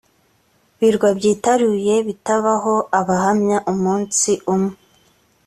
[0.79, 4.75] birwa byitaruye bitabaho abahamya umunsi umwe